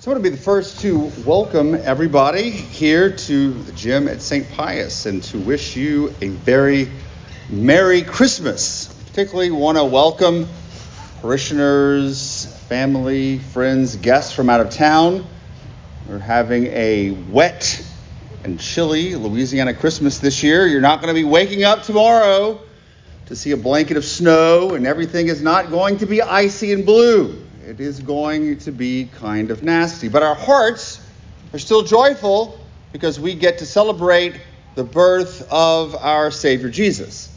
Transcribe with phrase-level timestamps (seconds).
[0.00, 4.22] So I want to be the first to welcome everybody here to the gym at
[4.22, 4.48] St.
[4.52, 6.88] Pius and to wish you a very
[7.50, 8.94] Merry Christmas.
[9.08, 10.46] Particularly want to welcome
[11.20, 15.26] parishioners, family, friends, guests from out of town.
[16.08, 17.84] We're having a wet
[18.44, 20.68] and chilly Louisiana Christmas this year.
[20.68, 22.60] You're not going to be waking up tomorrow
[23.26, 26.86] to see a blanket of snow, and everything is not going to be icy and
[26.86, 30.08] blue it is going to be kind of nasty.
[30.08, 31.06] But our hearts
[31.52, 32.58] are still joyful
[32.92, 34.40] because we get to celebrate
[34.74, 37.30] the birth of our Savior Jesus.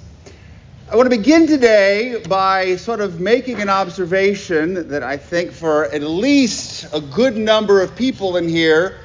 [0.89, 5.91] I want to begin today by sort of making an observation that I think for
[5.91, 8.99] at least a good number of people in here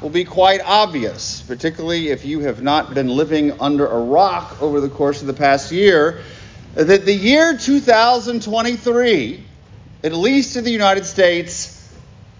[0.00, 4.80] will be quite obvious, particularly if you have not been living under a rock over
[4.80, 6.22] the course of the past year,
[6.74, 9.46] that the year 2023
[10.04, 11.78] at least in the United States,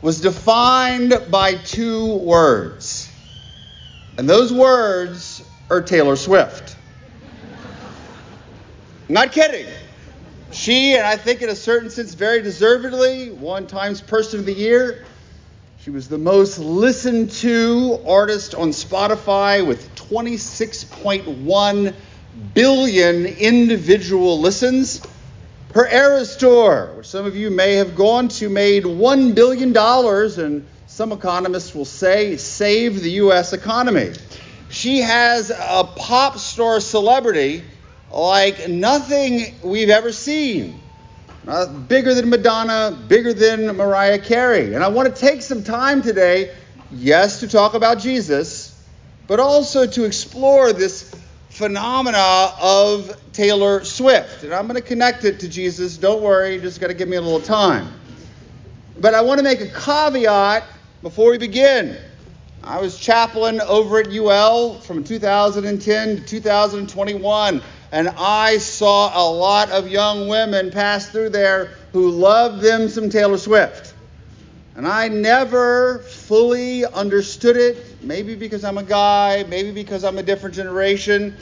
[0.01, 3.11] was defined by two words.
[4.19, 6.77] And those words are Taylor Swift.
[9.09, 9.67] not kidding.
[10.51, 14.53] She, and I think in a certain sense very deservedly, won Times Person of the
[14.53, 15.05] Year.
[15.79, 21.95] She was the most listened to artist on Spotify with 26.1
[22.55, 25.01] billion individual listens.
[25.75, 30.67] Her Eras Tour, which some of you may have gone to, made $1 billion, and
[30.87, 33.55] some economists will say saved the U.S.
[33.55, 34.13] economy.
[34.69, 37.65] She has a pop star celebrity
[38.11, 40.79] like nothing we've ever seen.
[41.49, 44.75] Uh, bigger than Madonna, bigger than Mariah Carey.
[44.75, 46.55] And I want to take some time today,
[46.91, 48.79] yes, to talk about Jesus,
[49.27, 51.15] but also to explore this
[51.63, 54.43] phenomena of Taylor Swift.
[54.43, 55.97] And I'm going to connect it to Jesus.
[55.97, 57.87] Don't worry, you just got to give me a little time.
[58.99, 60.65] But I want to make a caveat
[61.03, 61.97] before we begin.
[62.65, 69.71] I was chaplain over at UL from 2010 to 2021, and I saw a lot
[69.71, 73.92] of young women pass through there who loved them some Taylor Swift.
[74.75, 80.23] And I never fully understood it, maybe because I'm a guy, maybe because I'm a
[80.23, 81.37] different generation.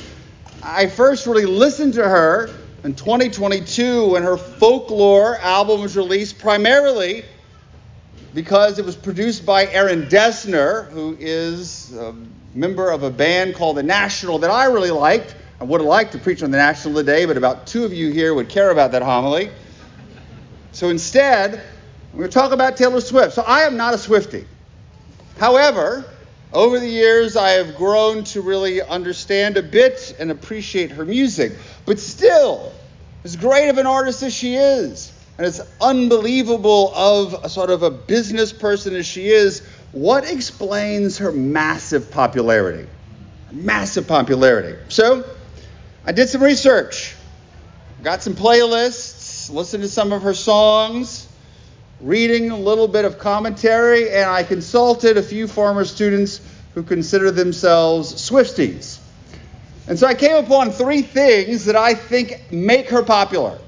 [0.62, 2.50] I first really listened to her
[2.82, 7.24] in 2022 when her folklore album was released, primarily
[8.34, 12.14] because it was produced by Aaron Dessner, who is a
[12.54, 15.36] member of a band called The National that I really liked.
[15.60, 18.10] I would have liked to preach on The National today, but about two of you
[18.12, 19.50] here would care about that homily.
[20.72, 21.62] So instead,
[22.12, 23.34] we're going to talk about Taylor Swift.
[23.34, 24.44] So I am not a Swiftie.
[25.38, 26.04] However,
[26.53, 31.53] over the years, I have grown to really understand a bit and appreciate her music.
[31.87, 32.72] But still,
[33.22, 37.82] as great of an artist as she is, and as unbelievable of a sort of
[37.82, 39.60] a business person as she is,
[39.92, 42.88] what explains her massive popularity?
[43.53, 44.77] Massive popularity.
[44.88, 45.25] So,
[46.04, 47.15] I did some research,
[48.03, 51.28] got some playlists, listened to some of her songs,
[52.00, 56.41] reading a little bit of commentary, and I consulted a few former students
[56.75, 58.99] who consider themselves Swifties.
[59.87, 63.59] And so I came upon three things that I think make her popular,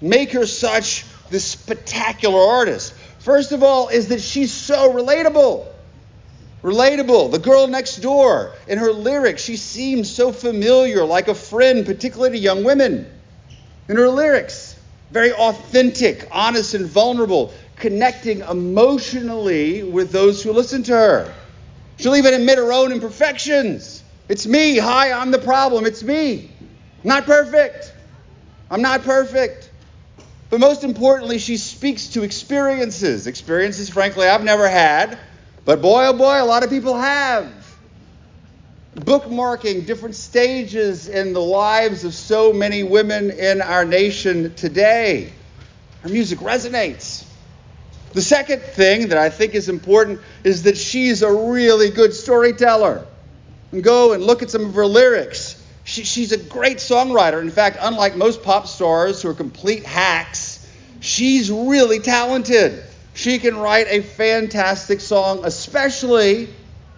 [0.00, 2.94] make her such this spectacular artist.
[3.18, 5.66] First of all, is that she's so relatable.
[6.62, 7.30] Relatable.
[7.30, 12.38] The girl next door, in her lyrics, she seems so familiar, like a friend, particularly
[12.38, 13.06] to young women.
[13.88, 14.67] In her lyrics,
[15.10, 21.34] very authentic, honest, and vulnerable, connecting emotionally with those who listen to her.
[21.98, 24.02] She'll even admit her own imperfections.
[24.28, 24.78] It's me.
[24.78, 25.86] Hi, I'm the problem.
[25.86, 26.50] It's me.
[27.02, 27.92] I'm not perfect.
[28.70, 29.70] I'm not perfect.
[30.50, 33.26] But most importantly, she speaks to experiences.
[33.26, 35.18] Experiences, frankly, I've never had.
[35.64, 37.67] But boy, oh boy, a lot of people have
[38.96, 45.32] bookmarking different stages in the lives of so many women in our nation today.
[46.02, 47.24] Her music resonates.
[48.12, 53.06] The second thing that I think is important is that she's a really good storyteller.
[53.80, 55.62] Go and look at some of her lyrics.
[55.84, 57.40] She, she's a great songwriter.
[57.40, 60.66] In fact, unlike most pop stars who are complete hacks,
[61.00, 62.82] she's really talented.
[63.12, 66.48] She can write a fantastic song, especially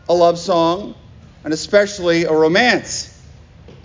[0.09, 0.95] a love song
[1.45, 3.17] and especially a romance.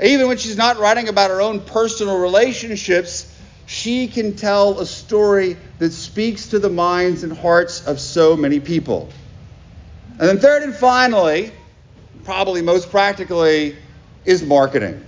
[0.03, 3.31] Even when she's not writing about her own personal relationships,
[3.65, 8.59] she can tell a story that speaks to the minds and hearts of so many
[8.59, 9.09] people.
[10.19, 11.51] And then, third and finally,
[12.23, 13.75] probably most practically,
[14.25, 15.03] is marketing.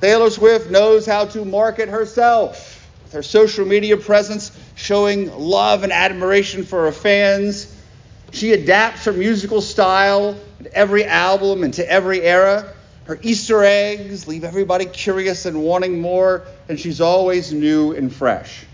[0.00, 5.92] Taylor Swift knows how to market herself with her social media presence, showing love and
[5.92, 7.74] admiration for her fans
[8.32, 12.72] She adapts her musical style to every album and to every era.
[13.04, 18.66] Her Easter eggs leave everybody curious and wanting more, and she's always new and fresh.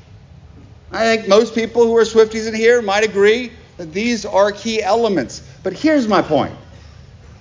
[0.90, 4.82] I think most people who are Swifties in here might agree that these are key
[4.82, 5.42] elements.
[5.62, 6.54] But here's my point.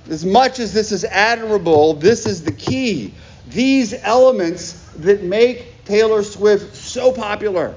[0.09, 3.13] As much as this is admirable, this is the key.
[3.47, 7.75] These elements that make Taylor Swift so popular,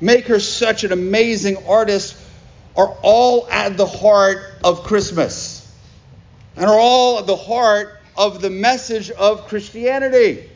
[0.00, 2.16] make her such an amazing artist,
[2.76, 5.60] are all at the heart of Christmas
[6.56, 10.48] and are all at the heart of the message of Christianity.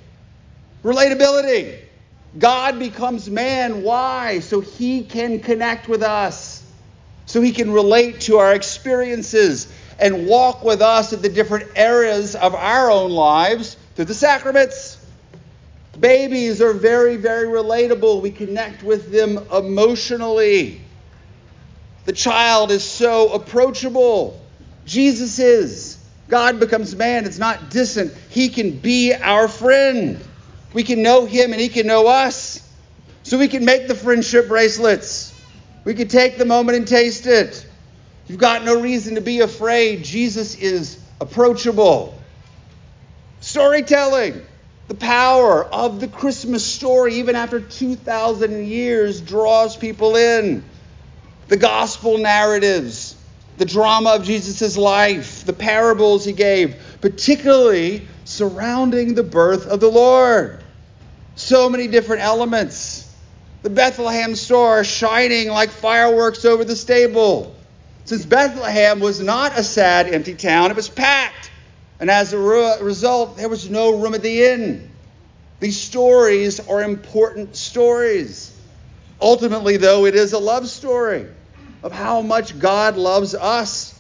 [0.85, 1.79] Relatability.
[2.39, 3.83] God becomes man.
[3.83, 4.41] Why?
[4.41, 6.63] So he can connect with us,
[7.27, 12.37] so he can relate to our experiences and walk with us at the different areas
[12.37, 14.97] of our own lives through the sacraments.
[15.99, 18.23] Babies are very, very relatable.
[18.23, 20.81] We connect with them emotionally.
[22.09, 24.41] The child is so approachable.
[24.87, 25.99] Jesus is.
[26.29, 27.27] God becomes man.
[27.27, 28.15] It's not distant.
[28.31, 30.19] He can be our friend.
[30.73, 32.67] We can know him and he can know us.
[33.25, 35.39] So we can make the friendship bracelets.
[35.85, 37.67] We can take the moment and taste it.
[38.27, 40.03] You've got no reason to be afraid.
[40.03, 42.19] Jesus is approachable.
[43.41, 44.41] Storytelling.
[44.87, 50.65] The power of the Christmas story, even after 2,000 years, draws people in.
[51.49, 53.17] The gospel narratives,
[53.57, 59.89] the drama of Jesus' life, the parables he gave, particularly surrounding the birth of the
[59.89, 60.63] Lord.
[61.37, 63.11] So many different elements.
[63.63, 67.57] The Bethlehem star shining like fireworks over the stable.
[68.05, 71.51] Since Bethlehem was not a sad, empty town, it was packed.
[71.99, 74.91] And as a result, there was no room at the inn.
[75.61, 78.55] These stories are important stories.
[79.21, 81.27] Ultimately, though, it is a love story
[81.83, 83.99] of how much God loves us,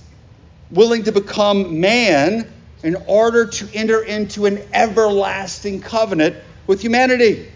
[0.71, 2.53] willing to become man
[2.83, 6.37] in order to enter into an everlasting covenant
[6.67, 7.49] with humanity.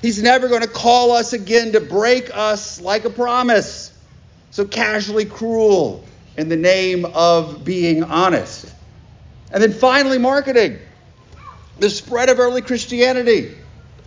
[0.00, 3.92] He's never going to call us again to break us like a promise,
[4.50, 6.04] so casually cruel
[6.36, 8.72] in the name of being honest.
[9.52, 10.78] And then finally, marketing.
[11.78, 13.56] The spread of early Christianity.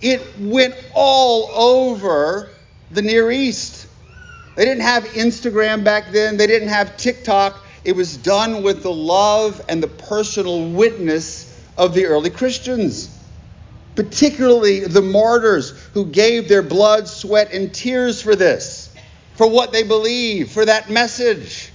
[0.01, 2.49] It went all over
[2.91, 3.84] the Near East.
[4.55, 7.63] They didn't have Instagram back then, they didn't have TikTok.
[7.83, 13.15] It was done with the love and the personal witness of the early Christians,
[13.95, 18.93] particularly the martyrs who gave their blood, sweat, and tears for this,
[19.35, 21.71] for what they believe, for that message.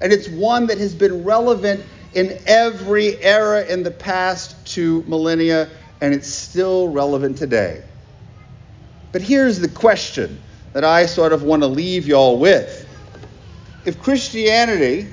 [0.00, 1.84] And it's one that has been relevant
[2.14, 5.68] in every era in the past two millennia,
[6.00, 7.82] and it's still relevant today.
[9.12, 10.40] But here's the question
[10.72, 12.86] that I sort of want to leave y'all with.
[13.84, 15.08] If Christianity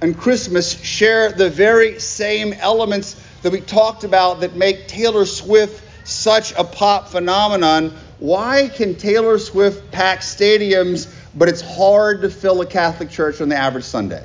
[0.00, 5.82] and Christmas share the very same elements that we talked about that make Taylor Swift
[6.06, 12.60] such a pop phenomenon, why can Taylor Swift pack stadiums, but it's hard to fill
[12.60, 14.24] a Catholic church on the average Sunday?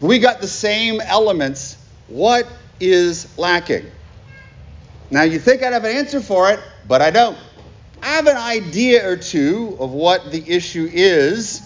[0.00, 1.76] we got the same elements.
[2.08, 2.46] What
[2.80, 3.86] is lacking?
[5.10, 7.36] Now, you think I'd have an answer for it, but I don't.
[8.02, 11.60] I have an idea or two of what the issue is,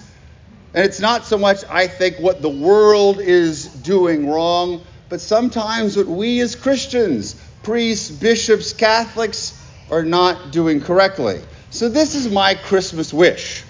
[0.74, 5.96] and it's not so much, I think, what the world is doing wrong, but sometimes
[5.96, 9.60] what we as Christians, priests, bishops, Catholics,
[9.90, 11.40] are not doing correctly.
[11.70, 13.64] So, this is my Christmas wish.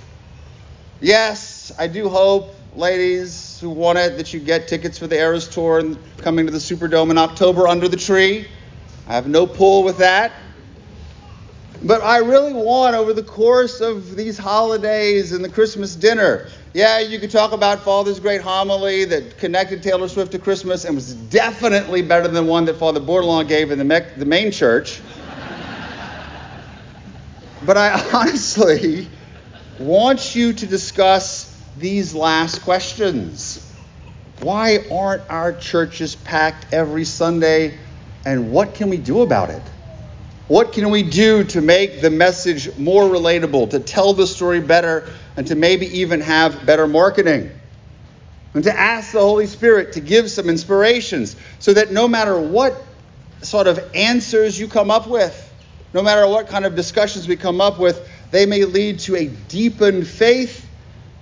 [1.01, 5.49] Yes, I do hope, ladies, who want it, that you get tickets for the Eras
[5.49, 8.49] Tour and coming to the Superdome in October under the tree.
[9.07, 10.33] I have no pull with that.
[11.85, 16.99] But I really want, over the course of these holidays and the Christmas dinner, yeah,
[17.01, 21.13] you could talk about Father's great homily that connected Taylor Swift to Christmas and was
[21.13, 25.03] definitely better than one that Father Bordelon gave in the, the main church.
[27.67, 29.07] but I honestly
[29.79, 33.61] want you to discuss these last questions.
[34.41, 37.79] Why aren't our churches packed every Sunday?
[38.25, 39.63] And what can we do about it?
[40.47, 45.09] What can we do to make the message more relatable, to tell the story better,
[45.37, 47.51] and to maybe even have better marketing?
[48.53, 52.81] And to ask the Holy Spirit to give some inspirations so that no matter what
[53.43, 55.41] sort of answers you come up with,
[55.95, 59.27] no matter what kind of discussions we come up with, they may lead to a
[59.27, 60.69] deepened faith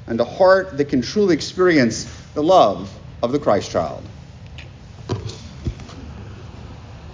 [0.06, 4.02] and a heart that can truly experience the love of the Christ child.